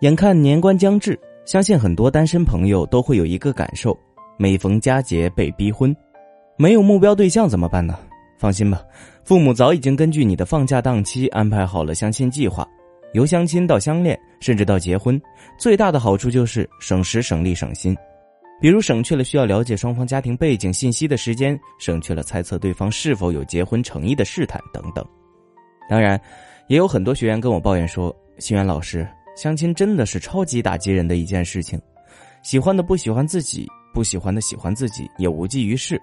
[0.00, 3.94] 眼看年关将至，相信很多单身朋友都会有一个感受：
[4.38, 5.94] 每逢佳节被逼婚，
[6.56, 7.98] 没有目标对象怎么办呢？
[8.38, 8.82] 放心吧，
[9.24, 12.66] 父母早已经根据你的放假档期安排好了相亲计划，
[13.12, 15.20] 由相亲到相恋，甚至到结婚，
[15.58, 17.94] 最大的好处就是省时省力省心。
[18.58, 25.04] 比如省去了需要了解双方家庭背景信息的时间，省去了猜测对方是否有结婚诚意的试探等等。
[25.90, 26.18] 当然，
[26.68, 29.06] 也有很多学员跟我抱怨说：“心源老师。”
[29.36, 31.80] 相亲真的是超级打击人的一件事情，
[32.42, 36.00] 喜欢的不喜欢自己，不喜欢的喜欢自己，也无济于事，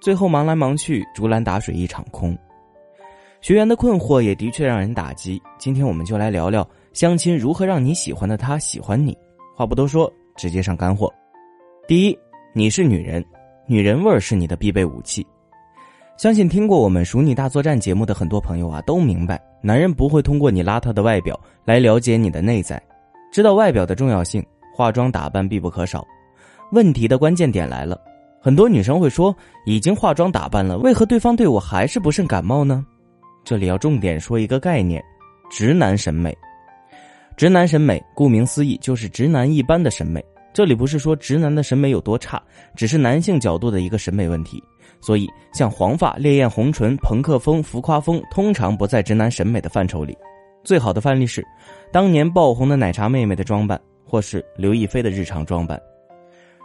[0.00, 2.36] 最后忙来忙去，竹篮打水一场空。
[3.40, 5.40] 学员的困惑也的确让人打击。
[5.58, 9.16] 今天我们就来聊聊相亲如何让你喜欢的他喜欢你。
[9.56, 11.12] 话不多说，直接上干货。
[11.88, 12.18] 第一，
[12.52, 13.24] 你是女人，
[13.66, 15.26] 女人味儿是你的必备武器。
[16.18, 22.82] 相信听过我们《熟女大作战》节目的很多朋友啊，都明白，男人不会通过你邋遢的外表来了解你的内在，
[23.30, 26.06] 知道外表的重要性，化妆打扮必不可少。
[26.72, 28.00] 问题的关键点来了，
[28.40, 29.34] 很多女生会说，
[29.66, 32.84] 已经化妆打扮了，为何对方对我还是不甚感冒呢？
[33.44, 35.02] 这里要重点说一个概念：
[35.50, 36.36] 直男审美。
[37.36, 40.24] 直男审美，顾名思义，就是直男一般的审美。
[40.52, 42.42] 这里不是说直男的审美有多差，
[42.74, 44.62] 只是男性角度的一个审美问题。
[45.00, 50.16] 所以，像黄发、烈焰红唇、朋克风、浮夸风，通常不在直男审美的范畴里。
[50.62, 51.46] 最好的范例是，
[51.92, 55.80] 当年爆红的奶茶妹妹的装扮，或是刘亦菲的日常装扮。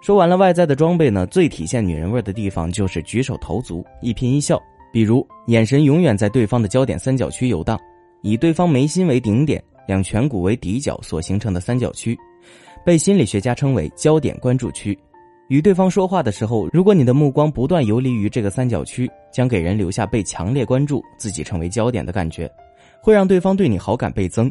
[0.00, 4.60] 说完了外在的装备呢，最体现女人味的地方就是举手投足、一颦一笑。
[4.92, 7.78] 比如，眼神永远在对方的焦点三角区游荡，
[8.22, 12.18] 以对方眉心为顶点，两颧骨为底角所形成的三角区，
[12.84, 14.98] 被心理学家称为焦点关注区。
[15.50, 22.48] 与对方说话的时候，如果你的目光不断游离于这个三角区，将给人留下被强烈关注、自己成为焦点的感觉，
[23.02, 24.48] 会让对方对你好感倍增。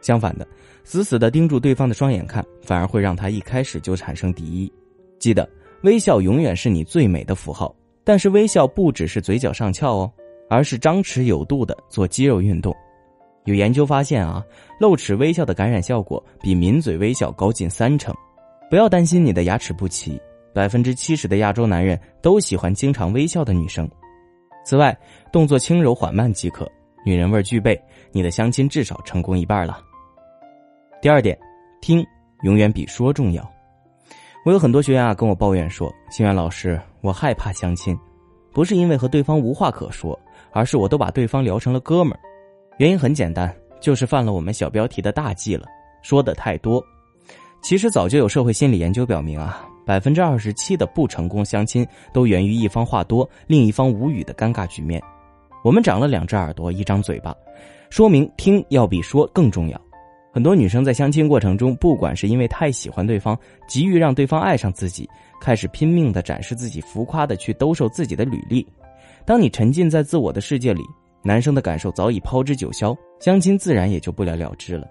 [0.00, 0.48] 相反的，
[0.84, 4.72] 死死的盯住对方的双眼看，反而会让他一开始就产生敌意。
[5.18, 5.46] 记得，
[5.82, 10.10] 微笑永远是你最美的符号，但是微笑不只是嘴角上翘哦，
[10.48, 12.74] 而是张弛有度的做肌肉运动。
[13.44, 14.42] 有研究发现啊，
[14.80, 18.14] 露齿微笑的感染效果比抿嘴微笑高近三成。
[18.70, 20.18] 不要担心你的牙齿不齐。
[20.54, 23.88] 百分之七十的亚洲男人都喜欢经常微笑的女生。
[24.64, 24.96] 此外，
[25.32, 26.70] 动作轻柔缓慢即可，
[27.04, 27.80] 女人味儿具备，
[28.12, 29.80] 你的相亲至少成功一半了。
[31.00, 31.38] 第二点，
[31.80, 32.04] 听
[32.42, 33.48] 永远比说重要。
[34.44, 37.98] 我有很多学员啊跟我抱怨说：“心源老师，我害怕相亲，
[38.52, 40.18] 不是因为和对方无话可说，
[40.52, 42.20] 而是我都把对方聊成了哥们儿。
[42.78, 45.66] 原因很简单，就是犯了我们小标题的大忌了，
[46.02, 46.82] 说的太多。
[47.62, 55.02] 其实早就有社会心理研究表明啊。”百分之二十七的不成功相亲都源于一方话多，另一方无语的尴尬局面。
[55.64, 57.34] 我们长了两只耳朵，一张嘴巴，
[57.88, 59.80] 说明听要比说更重要。
[60.30, 63.34] 很多女生在相亲过程中，不管是因为太喜欢对方，
[63.66, 65.08] 急于让对方爱上自己，
[65.40, 68.68] 开始拼命的展示自己，浮夸的去兜售自己的履历。
[69.24, 70.82] 当你沉浸在自我的世界里，
[71.24, 74.86] 男生的感受早已抛之九霄，相亲自然也就不了了之了。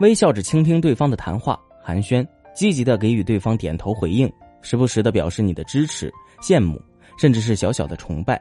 [0.00, 2.22] 微笑着倾听对方的谈话，寒暄。
[2.54, 4.30] 积极的给予对方点头回应，
[4.60, 6.12] 时不时的表示你的支持、
[6.42, 6.80] 羡慕，
[7.18, 8.40] 甚至是小小的崇拜，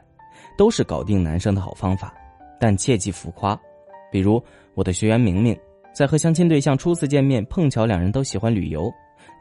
[0.57, 2.13] 都是搞定男生的好方法。
[2.59, 3.57] 但切忌浮夸。
[4.11, 4.43] 比如
[4.73, 5.57] 我的学员明明，
[5.93, 8.91] 在和相亲对象初次见面，碰巧两人都喜欢旅游，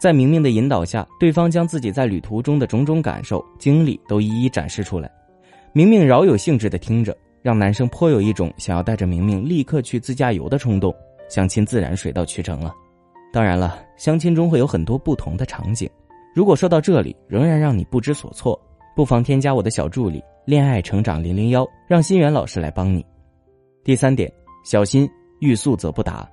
[0.01, 5.11] 在明明的引导下，对方将自己在旅途中的种种感受、经历都一一展示出来。
[5.73, 10.95] 明明饶有兴致的听着，让男生颇有一种想要带着明明立刻去自驾游的冲动，
[11.29, 12.75] 相亲自然水到渠成了。
[13.33, 15.89] 当然了，相亲中会有很多不同的场景。
[16.35, 18.59] 如果说到这里仍然让你不知所措，
[18.95, 23.05] 不妨添加我的小助理“恋爱成长零零幺”，让心源老师来帮你。
[23.85, 24.33] 第三点，
[24.65, 25.09] 小心
[25.41, 26.29] 欲速则不达。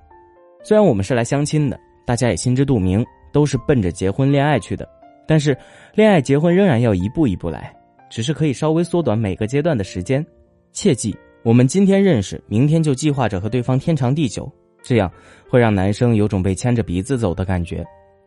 [0.62, 4.88] 虽然我们是来相亲的，大家也心知肚明，都是奔着结婚恋爱去的。
[5.26, 5.56] 但是，
[5.94, 7.74] 恋爱结婚仍然要一步一步来，
[8.08, 10.24] 只是可以稍微缩短每个阶段的时间。
[10.72, 14.50] 切记，我们今天认识，明天就计划着和对方天长地久。
[14.86, 15.10] 这样
[15.50, 17.84] 会让男生有种被牵着鼻子走的感觉。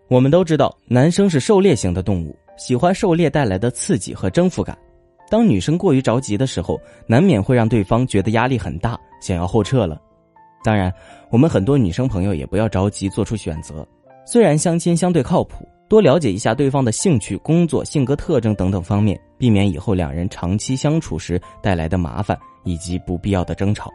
[0.09, 4.77] 我们都知道，男生是狩猎型的动物，喜欢狩猎带来的刺激和征服感。
[5.29, 6.77] 当女生过于着急的时候，
[7.07, 10.01] 难免会让对方觉得压力很大，想要后撤了。
[10.63, 10.93] 当然，
[11.29, 13.87] 我们很多女生朋友也不要着急做出选择。
[14.25, 23.89] 虽然相亲相对靠谱，多了解一下对方的兴趣、工作、性格特征等等方面，避免以后两人长期相处时带来的麻烦以及不必要的争吵。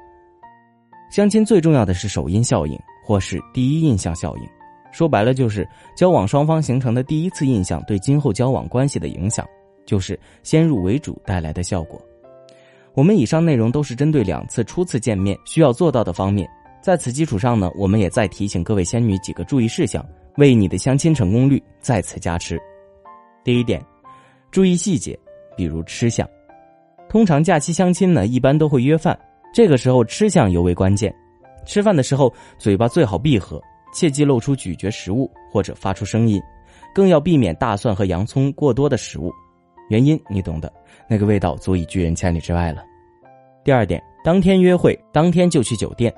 [1.14, 4.42] 相亲最重要的是首因效应，或是第一印象效应。
[4.90, 5.64] 说白了，就是
[5.96, 9.46] 交往双方形成的第一次印象对今后交往关系的影响，
[9.86, 12.04] 就是先入为主带来的效果。
[12.94, 16.50] 我们以上内容都是针对两次初次见面需要做到的方面，
[16.82, 20.04] 在此基础上呢，我们也再提醒各位仙女几个注意事项，
[20.38, 22.60] 为你的相亲成功率再次加持。
[23.44, 23.80] 第一点，
[24.50, 25.16] 注意细节，
[25.56, 26.28] 比如吃相。
[27.08, 29.16] 通常假期相亲呢，一般都会约饭，
[29.54, 31.14] 这个时候吃相尤为关键。
[31.64, 33.62] 吃饭的时候，嘴巴最好闭合，
[33.92, 36.42] 切忌露出咀嚼食物或者发出声音，
[36.92, 39.32] 更要避免大蒜和洋葱过多的食物。
[39.90, 40.72] 原因你懂的，
[41.08, 42.82] 那个味道足以拒人千里之外了。
[43.62, 46.12] 第二点，当天约会，当天就去酒店。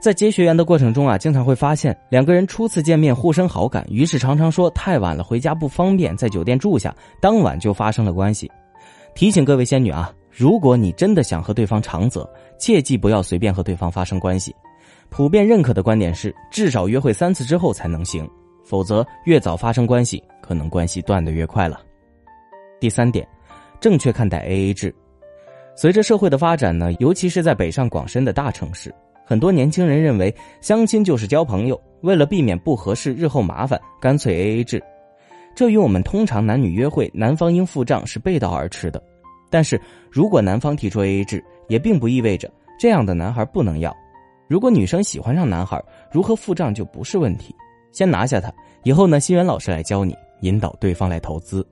[0.00, 8.48] 在接学员的过程中啊，经常会发现两个人初次见面互生好感，于是常常说太晚了回家不方便，在酒店住下，当晚就发生了关系。
[9.14, 12.28] 提醒各位仙女啊，如果你真的想和对方长则，
[12.58, 14.54] 切记不要随便和对方发生关系。
[15.10, 18.28] 普遍认可的观点是，至少约会三次之后才能行，
[18.64, 21.80] 否则越早发生关系，可能关系断得越快了。
[22.78, 23.26] 第三点，
[23.80, 24.94] 正确看待 AA 制。
[25.74, 28.94] 随着社会的发展呢，尤其是在北上广深的大城市。
[29.24, 34.82] 很多年轻人认为相亲就是交朋友，为了避免不合适日后麻烦，干脆 A A 制。
[35.54, 39.02] 这与我们通常男女约会男方应付账是背道而驰的。
[39.50, 39.80] 但是
[40.10, 43.94] 如果男方提出 A A 制，也并不意味着这样的男孩不能要。
[44.46, 47.54] 如果女生喜欢上男孩，如何付账就不是问题。
[47.92, 48.52] 先拿下他，
[48.84, 51.66] 以后呢，新源老师来教你引导对方来投资。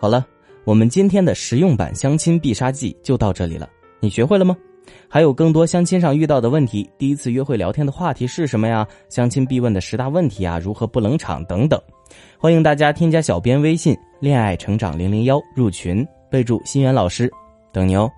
[0.00, 0.26] 好了，
[0.64, 3.68] 我们今天的实用版相亲必杀技就到这里了，
[4.00, 4.56] 你学会了吗？
[5.08, 8.86] 还有更多相亲上遇到的问题，第一次约会聊天的话题是什么呀？
[9.08, 11.80] 相亲必问的十大问题啊，如何不冷场等等，
[12.38, 17.30] 欢迎大家添加小编微信“恋爱成长零零幺”入群，备注“心源老师”，
[17.72, 18.10] 等你哦。